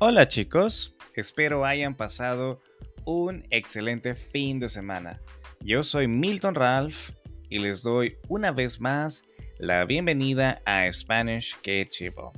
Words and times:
Hola 0.00 0.28
chicos, 0.28 0.94
espero 1.16 1.64
hayan 1.64 1.96
pasado 1.96 2.60
un 3.04 3.44
excelente 3.50 4.14
fin 4.14 4.60
de 4.60 4.68
semana. 4.68 5.20
Yo 5.58 5.82
soy 5.82 6.06
Milton 6.06 6.54
Ralph 6.54 7.10
y 7.50 7.58
les 7.58 7.82
doy 7.82 8.16
una 8.28 8.52
vez 8.52 8.80
más 8.80 9.24
la 9.58 9.84
bienvenida 9.86 10.62
a 10.64 10.88
Spanish 10.92 11.56
Que 11.62 11.84
Chivo. 11.90 12.32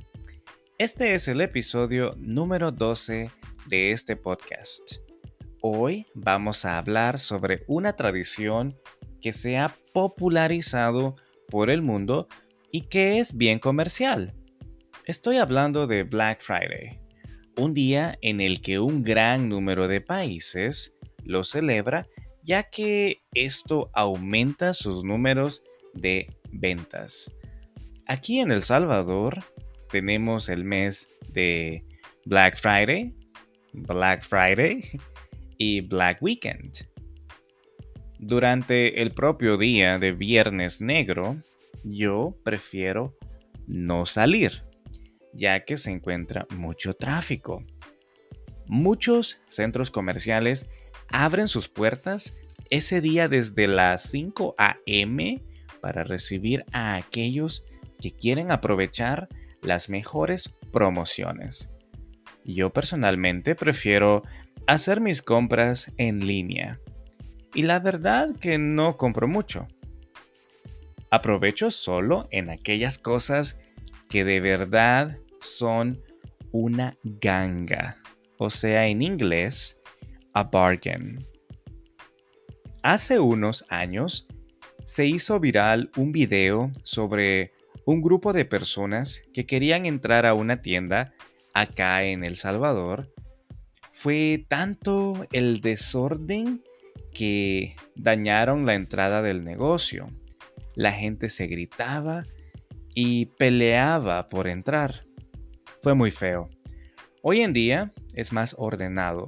Este 0.79 1.13
es 1.13 1.27
el 1.27 1.39
episodio 1.39 2.15
número 2.17 2.71
12 2.71 3.29
de 3.67 3.91
este 3.91 4.15
podcast. 4.15 4.95
Hoy 5.61 6.07
vamos 6.15 6.65
a 6.65 6.79
hablar 6.79 7.19
sobre 7.19 7.63
una 7.67 7.95
tradición 7.95 8.75
que 9.21 9.33
se 9.33 9.59
ha 9.59 9.71
popularizado 9.93 11.15
por 11.47 11.69
el 11.69 11.83
mundo 11.83 12.27
y 12.71 12.87
que 12.87 13.19
es 13.19 13.37
bien 13.37 13.59
comercial. 13.59 14.33
Estoy 15.05 15.37
hablando 15.37 15.85
de 15.85 16.01
Black 16.01 16.41
Friday 16.41 17.00
un 17.61 17.73
día 17.73 18.17
en 18.21 18.41
el 18.41 18.61
que 18.61 18.79
un 18.79 19.03
gran 19.03 19.47
número 19.47 19.87
de 19.87 20.01
países 20.01 20.95
lo 21.23 21.43
celebra 21.43 22.07
ya 22.43 22.63
que 22.63 23.21
esto 23.35 23.91
aumenta 23.93 24.73
sus 24.73 25.03
números 25.03 25.63
de 25.93 26.27
ventas. 26.51 27.31
Aquí 28.07 28.39
en 28.39 28.51
El 28.51 28.63
Salvador 28.63 29.43
tenemos 29.91 30.49
el 30.49 30.63
mes 30.63 31.07
de 31.33 31.85
Black 32.25 32.57
Friday, 32.57 33.13
Black 33.73 34.23
Friday 34.23 34.89
y 35.59 35.81
Black 35.81 36.21
Weekend. 36.21 36.87
Durante 38.17 39.01
el 39.03 39.13
propio 39.13 39.57
día 39.57 39.99
de 39.99 40.13
Viernes 40.13 40.81
Negro, 40.81 41.37
yo 41.83 42.35
prefiero 42.43 43.15
no 43.67 44.07
salir 44.07 44.63
ya 45.33 45.63
que 45.65 45.77
se 45.77 45.91
encuentra 45.91 46.45
mucho 46.51 46.93
tráfico. 46.93 47.63
Muchos 48.67 49.39
centros 49.47 49.91
comerciales 49.91 50.69
abren 51.09 51.47
sus 51.47 51.67
puertas 51.67 52.35
ese 52.69 53.01
día 53.01 53.27
desde 53.27 53.67
las 53.67 54.03
5 54.03 54.55
a.m. 54.57 55.43
para 55.81 56.03
recibir 56.03 56.65
a 56.71 56.95
aquellos 56.95 57.65
que 57.99 58.11
quieren 58.11 58.51
aprovechar 58.51 59.27
las 59.61 59.89
mejores 59.89 60.49
promociones. 60.71 61.69
Yo 62.43 62.71
personalmente 62.71 63.55
prefiero 63.55 64.23
hacer 64.67 65.01
mis 65.01 65.21
compras 65.21 65.91
en 65.97 66.25
línea. 66.25 66.79
Y 67.53 67.63
la 67.63 67.79
verdad 67.79 68.35
que 68.39 68.57
no 68.57 68.97
compro 68.97 69.27
mucho. 69.27 69.67
Aprovecho 71.09 71.71
solo 71.71 72.27
en 72.31 72.49
aquellas 72.49 72.97
cosas 72.97 73.59
que 74.09 74.23
de 74.23 74.39
verdad 74.39 75.17
son 75.41 76.01
una 76.51 76.97
ganga, 77.03 77.97
o 78.37 78.49
sea, 78.49 78.87
en 78.87 79.01
inglés, 79.01 79.79
a 80.33 80.43
bargain. 80.43 81.25
Hace 82.83 83.19
unos 83.19 83.65
años 83.69 84.27
se 84.85 85.05
hizo 85.05 85.39
viral 85.39 85.91
un 85.97 86.11
video 86.11 86.71
sobre 86.83 87.53
un 87.85 88.01
grupo 88.01 88.33
de 88.33 88.45
personas 88.45 89.21
que 89.33 89.45
querían 89.45 89.85
entrar 89.85 90.25
a 90.25 90.33
una 90.33 90.61
tienda 90.61 91.13
acá 91.53 92.03
en 92.03 92.23
El 92.23 92.35
Salvador. 92.35 93.13
Fue 93.91 94.45
tanto 94.47 95.27
el 95.31 95.61
desorden 95.61 96.63
que 97.13 97.75
dañaron 97.95 98.65
la 98.65 98.75
entrada 98.75 99.21
del 99.21 99.43
negocio. 99.43 100.07
La 100.75 100.93
gente 100.93 101.29
se 101.29 101.47
gritaba 101.47 102.23
y 102.95 103.25
peleaba 103.25 104.29
por 104.29 104.47
entrar. 104.47 105.05
Fue 105.81 105.95
muy 105.95 106.11
feo. 106.11 106.49
Hoy 107.23 107.41
en 107.41 107.53
día 107.53 107.91
es 108.13 108.31
más 108.31 108.55
ordenado, 108.57 109.27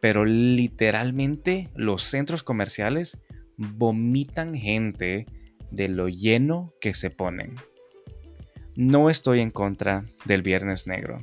pero 0.00 0.26
literalmente 0.26 1.70
los 1.74 2.04
centros 2.04 2.42
comerciales 2.42 3.18
vomitan 3.56 4.54
gente 4.54 5.24
de 5.70 5.88
lo 5.88 6.08
lleno 6.08 6.74
que 6.80 6.92
se 6.92 7.08
ponen. 7.08 7.54
No 8.76 9.08
estoy 9.08 9.40
en 9.40 9.50
contra 9.50 10.04
del 10.26 10.42
Viernes 10.42 10.86
Negro, 10.86 11.20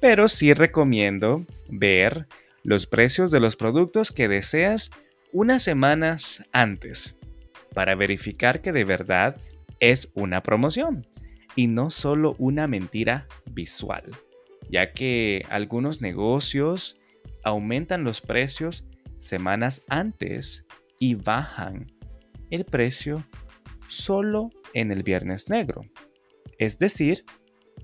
pero 0.00 0.28
sí 0.28 0.52
recomiendo 0.52 1.46
ver 1.70 2.26
los 2.62 2.86
precios 2.86 3.30
de 3.30 3.40
los 3.40 3.56
productos 3.56 4.12
que 4.12 4.28
deseas 4.28 4.90
unas 5.32 5.62
semanas 5.62 6.44
antes 6.52 7.16
para 7.74 7.94
verificar 7.94 8.60
que 8.60 8.72
de 8.72 8.84
verdad 8.84 9.36
es 9.80 10.10
una 10.14 10.42
promoción 10.42 11.06
y 11.56 11.66
no 11.68 11.90
solo 11.90 12.34
una 12.38 12.68
mentira 12.68 13.26
visual, 13.54 14.04
ya 14.68 14.92
que 14.92 15.42
algunos 15.48 16.00
negocios 16.00 16.98
aumentan 17.42 18.04
los 18.04 18.20
precios 18.20 18.84
semanas 19.18 19.82
antes 19.88 20.64
y 20.98 21.14
bajan 21.14 21.92
el 22.50 22.64
precio 22.64 23.24
solo 23.88 24.50
en 24.74 24.90
el 24.90 25.02
viernes 25.02 25.48
negro. 25.48 25.82
Es 26.58 26.78
decir, 26.78 27.24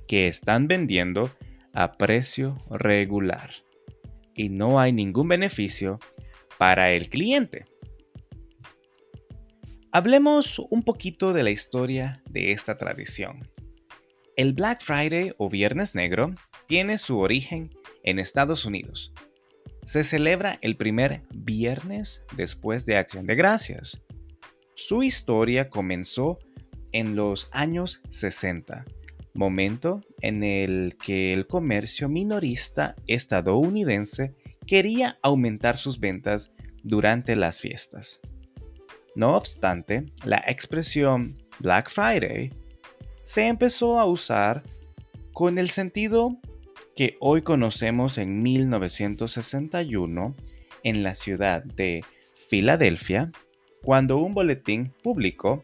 que 0.07 0.27
están 0.27 0.69
vendiendo 0.69 1.31
a 1.73 1.93
precio 1.93 2.59
regular 2.71 3.51
y 4.35 4.49
no 4.49 4.81
hay 4.81 4.93
ningún 4.93 5.29
beneficio 5.29 5.99
para 6.59 6.93
el 6.93 7.09
cliente. 7.09 7.65
Hablemos 9.93 10.59
un 10.59 10.83
poquito 10.83 11.33
de 11.33 11.43
la 11.43 11.51
historia 11.51 12.23
de 12.29 12.53
esta 12.53 12.77
tradición. 12.77 13.51
El 14.37 14.53
Black 14.53 14.81
Friday 14.83 15.33
o 15.39 15.49
Viernes 15.49 15.95
Negro 15.95 16.35
tiene 16.67 16.99
su 16.99 17.19
origen 17.19 17.71
en 18.05 18.19
Estados 18.19 18.65
Unidos. 18.65 19.13
Se 19.85 20.05
celebra 20.05 20.59
el 20.63 20.77
primer 20.77 21.23
viernes 21.35 22.23
después 22.37 22.87
de 22.87 22.97
Acción 22.97 23.27
de 23.27 23.35
Gracias. 23.35 24.03
Su 24.77 25.03
historia 25.03 25.69
comenzó 25.69 26.39
en 26.93 27.17
los 27.17 27.49
años 27.53 28.03
60, 28.11 28.85
momento 29.35 30.01
en 30.21 30.45
el 30.45 30.97
que 30.97 31.33
el 31.33 31.47
comercio 31.47 32.09
minorista 32.09 32.95
estadounidense 33.07 34.35
quería 34.67 35.19
aumentar 35.23 35.77
sus 35.77 35.99
ventas 35.99 36.53
durante 36.83 37.35
las 37.37 37.59
fiestas. 37.59 38.21
No 39.17 39.37
obstante, 39.37 40.07
la 40.25 40.43
expresión 40.47 41.35
Black 41.59 41.91
Friday 41.91 42.51
se 43.25 43.47
empezó 43.47 43.99
a 43.99 44.07
usar 44.07 44.63
con 45.33 45.59
el 45.59 45.71
sentido 45.71 46.37
que 46.97 47.17
hoy 47.21 47.43
conocemos 47.43 48.19
en 48.19 48.43
1961 48.43 50.35
en 50.83 51.03
la 51.03 51.15
ciudad 51.15 51.63
de 51.65 52.05
Filadelfia, 52.35 53.31
cuando 53.83 54.19
un 54.19 54.35
boletín 54.35 54.93
público 55.03 55.63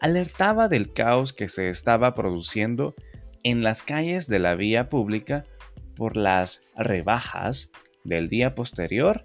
alertaba 0.00 0.68
del 0.68 0.92
caos 0.92 1.32
que 1.32 1.48
se 1.48 1.70
estaba 1.70 2.14
produciendo 2.14 2.94
en 3.42 3.62
las 3.62 3.82
calles 3.82 4.28
de 4.28 4.38
la 4.38 4.54
vía 4.54 4.88
pública 4.88 5.44
por 5.96 6.16
las 6.16 6.62
rebajas 6.76 7.70
del 8.04 8.28
día 8.28 8.54
posterior 8.54 9.24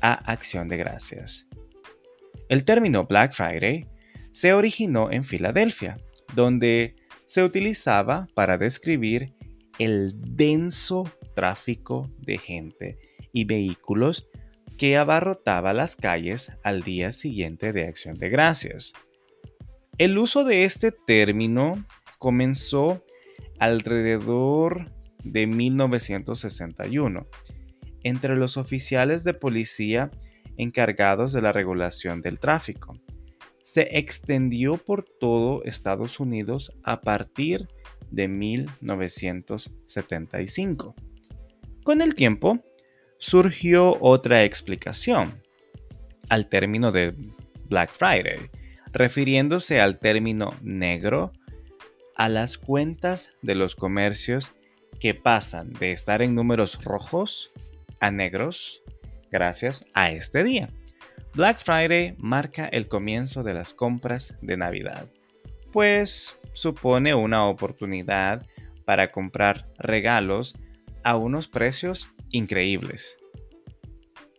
a 0.00 0.12
Acción 0.12 0.68
de 0.68 0.76
Gracias. 0.76 1.48
El 2.48 2.64
término 2.64 3.06
Black 3.06 3.32
Friday 3.34 3.86
se 4.32 4.52
originó 4.52 5.10
en 5.10 5.24
Filadelfia, 5.24 5.96
donde 6.34 6.96
se 7.34 7.42
utilizaba 7.42 8.28
para 8.34 8.58
describir 8.58 9.34
el 9.80 10.14
denso 10.36 11.02
tráfico 11.34 12.08
de 12.18 12.38
gente 12.38 12.96
y 13.32 13.44
vehículos 13.44 14.28
que 14.78 14.96
abarrotaba 14.96 15.72
las 15.72 15.96
calles 15.96 16.52
al 16.62 16.82
día 16.82 17.10
siguiente 17.10 17.72
de 17.72 17.88
Acción 17.88 18.18
de 18.18 18.28
Gracias. 18.28 18.92
El 19.98 20.16
uso 20.16 20.44
de 20.44 20.62
este 20.62 20.92
término 20.92 21.84
comenzó 22.20 23.04
alrededor 23.58 24.92
de 25.24 25.48
1961 25.48 27.26
entre 28.04 28.36
los 28.36 28.56
oficiales 28.56 29.24
de 29.24 29.34
policía 29.34 30.12
encargados 30.56 31.32
de 31.32 31.42
la 31.42 31.50
regulación 31.50 32.20
del 32.20 32.38
tráfico 32.38 32.96
se 33.64 33.98
extendió 33.98 34.76
por 34.76 35.04
todo 35.04 35.64
Estados 35.64 36.20
Unidos 36.20 36.72
a 36.84 37.00
partir 37.00 37.66
de 38.10 38.28
1975. 38.28 40.94
Con 41.82 42.02
el 42.02 42.14
tiempo, 42.14 42.62
surgió 43.18 43.96
otra 44.00 44.44
explicación 44.44 45.42
al 46.28 46.48
término 46.48 46.92
de 46.92 47.16
Black 47.68 47.90
Friday, 47.90 48.50
refiriéndose 48.92 49.80
al 49.80 49.98
término 49.98 50.54
negro 50.62 51.32
a 52.16 52.28
las 52.28 52.58
cuentas 52.58 53.30
de 53.40 53.54
los 53.54 53.74
comercios 53.74 54.52
que 55.00 55.14
pasan 55.14 55.72
de 55.72 55.92
estar 55.92 56.20
en 56.20 56.34
números 56.34 56.84
rojos 56.84 57.50
a 57.98 58.10
negros 58.10 58.82
gracias 59.32 59.86
a 59.94 60.10
este 60.10 60.44
día. 60.44 60.68
Black 61.34 61.58
Friday 61.58 62.14
marca 62.18 62.68
el 62.68 62.86
comienzo 62.86 63.42
de 63.42 63.54
las 63.54 63.74
compras 63.74 64.36
de 64.40 64.56
Navidad, 64.56 65.08
pues 65.72 66.38
supone 66.52 67.12
una 67.16 67.46
oportunidad 67.46 68.46
para 68.84 69.10
comprar 69.10 69.66
regalos 69.76 70.54
a 71.02 71.16
unos 71.16 71.48
precios 71.48 72.08
increíbles. 72.30 73.18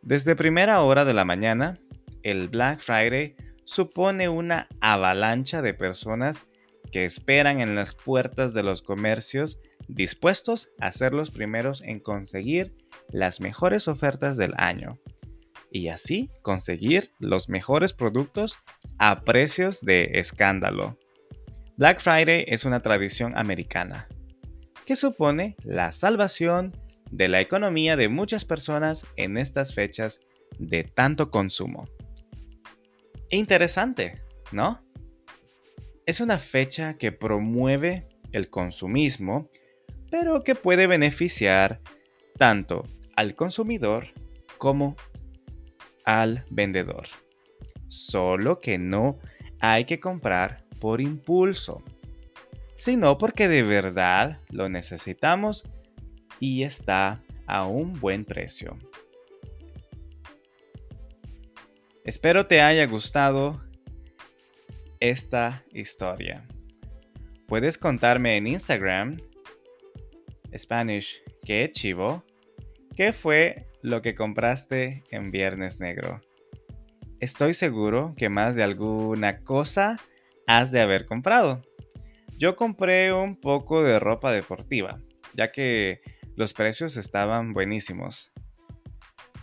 Desde 0.04 0.38
primera 0.38 0.82
hora 0.84 1.04
de 1.04 1.14
la 1.14 1.26
mañana, 1.26 1.82
el 2.24 2.48
Black 2.48 2.80
Friday 2.80 3.36
supone 3.66 4.30
una 4.30 4.70
avalancha 4.80 5.62
de 5.62 5.74
personas 5.74 6.46
que 6.94 7.04
esperan 7.04 7.60
en 7.60 7.76
las 7.76 7.94
puertas 7.94 8.54
de 8.54 8.64
los 8.64 8.82
comercios 8.82 9.60
dispuestos 9.90 10.70
a 10.80 10.94
ser 10.94 11.12
los 11.12 11.30
primeros 11.30 11.82
en 11.82 12.00
conseguir 12.00 12.74
las 13.10 13.42
mejores 13.42 13.90
ofertas 13.90 14.38
del 14.38 14.54
año 14.56 14.98
y 15.76 15.90
así 15.90 16.32
conseguir 16.42 17.12
los 17.20 17.50
mejores 17.50 17.92
productos 17.92 18.58
a 18.98 19.26
precios 19.26 19.82
de 19.82 20.12
escándalo. 20.14 20.98
Black 21.76 22.00
Friday 22.00 22.46
es 22.48 22.64
una 22.64 22.82
tradición 22.82 23.38
americana 23.38 24.08
que 24.86 24.96
supone 24.96 25.58
la 25.66 25.92
salvación 25.92 26.72
de 27.12 27.28
la 27.28 27.42
economía 27.42 27.98
de 27.98 28.08
muchas 28.08 28.46
personas 28.46 29.06
en 29.18 29.38
estas 29.38 29.76
fechas 29.76 30.22
de 30.60 30.86
tanto 30.86 31.30
consumo. 31.30 31.90
Interesante, 33.30 34.22
¿no? 34.54 34.82
Es 36.06 36.22
una 36.22 36.40
fecha 36.40 36.98
que 36.98 37.12
promueve 37.12 38.08
el 38.32 38.50
consumismo, 38.50 39.50
pero 40.10 40.42
que 40.42 40.56
puede 40.56 40.88
beneficiar 40.88 41.82
tanto 42.38 42.86
al 43.18 43.36
consumidor 43.36 44.08
como 44.58 44.96
al 46.06 46.46
vendedor. 46.50 47.08
Solo 47.88 48.60
que 48.62 48.78
no 48.78 49.20
hay 49.60 49.86
que 49.86 50.00
comprar 50.00 50.64
por 50.80 51.02
impulso, 51.02 51.84
sino 52.76 53.18
porque 53.18 53.48
de 53.48 53.64
verdad 53.64 54.40
lo 54.50 54.70
necesitamos 54.70 55.64
y 56.40 56.64
está 56.64 57.24
a 57.48 57.66
un 57.66 58.00
buen 58.00 58.26
precio. 58.26 58.78
Espero 62.04 62.46
te 62.46 62.62
haya 62.62 62.86
gustado 62.86 63.64
esta 65.00 65.64
historia. 65.72 66.48
Puedes 67.48 67.78
contarme 67.78 68.38
en 68.38 68.48
Instagram, 68.48 69.22
Spanish 70.56 71.22
que 71.44 71.72
chivo, 71.72 72.24
qué 72.96 73.14
fue 73.14 73.68
lo 73.86 74.02
que 74.02 74.16
compraste 74.16 75.04
en 75.12 75.30
Viernes 75.30 75.80
Negro. 75.80 76.20
Estoy 77.20 77.54
seguro 77.54 78.16
que 78.18 78.30
más 78.30 78.56
de 78.56 78.64
alguna 78.64 79.44
cosa 79.44 80.00
has 80.48 80.72
de 80.72 80.82
haber 80.82 81.06
comprado. 81.06 81.62
Yo 82.40 82.56
compré 82.56 83.14
un 83.14 83.40
poco 83.40 83.84
de 83.84 84.00
ropa 84.00 84.32
deportiva, 84.32 85.00
ya 85.36 85.52
que 85.52 86.02
los 86.36 86.52
precios 86.54 86.98
estaban 86.98 87.54
buenísimos. 87.54 88.32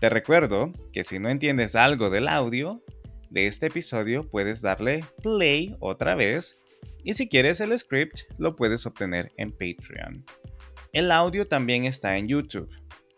Te 0.00 0.10
recuerdo 0.10 0.72
que 0.92 1.04
si 1.04 1.20
no 1.20 1.28
entiendes 1.28 1.76
algo 1.76 2.10
del 2.10 2.26
audio 2.26 2.82
de 3.30 3.46
este 3.46 3.66
episodio, 3.66 4.28
puedes 4.28 4.60
darle 4.60 5.04
play 5.22 5.76
otra 5.78 6.16
vez 6.16 6.56
y 7.04 7.14
si 7.14 7.28
quieres 7.28 7.60
el 7.60 7.78
script 7.78 8.22
lo 8.38 8.56
puedes 8.56 8.86
obtener 8.86 9.32
en 9.36 9.52
Patreon. 9.52 10.24
El 10.92 11.12
audio 11.12 11.46
también 11.46 11.84
está 11.84 12.18
en 12.18 12.26
YouTube, 12.26 12.68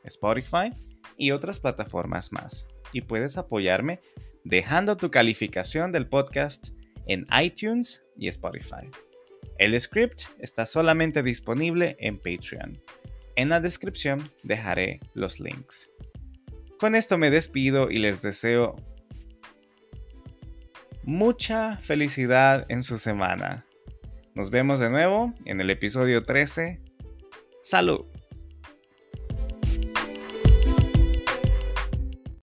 Spotify 0.05 0.71
y 1.17 1.31
otras 1.31 1.61
plataformas 1.61 2.33
más. 2.33 2.67
Y 2.93 3.03
puedes 3.03 3.37
apoyarme 3.37 4.01
dejando 4.45 4.97
tu 4.97 5.11
calificación 5.11 5.93
del 5.93 6.07
podcast 6.07 6.69
en 7.07 7.27
iTunes 7.43 8.05
y 8.17 8.29
Spotify. 8.29 8.89
El 9.59 9.79
script 9.81 10.23
está 10.39 10.67
solamente 10.67 11.23
disponible 11.23 11.97
en 12.01 12.19
Patreon. 12.19 12.81
En 13.37 13.49
la 13.49 13.61
descripción 13.61 14.31
dejaré 14.43 15.01
los 15.15 15.41
links. 15.41 15.91
Con 16.79 16.95
esto 16.95 17.19
me 17.19 17.31
despido 17.31 17.91
y 17.91 17.99
les 17.99 18.23
deseo 18.23 18.77
mucha 21.05 21.77
felicidad 21.79 22.67
en 22.69 22.83
su 22.83 22.99
semana. 22.99 23.65
Nos 24.35 24.51
vemos 24.51 24.81
de 24.81 24.91
nuevo 24.91 25.33
en 25.45 25.61
el 25.61 25.71
episodio 25.71 26.25
13. 26.25 26.81
Salud. 27.63 28.14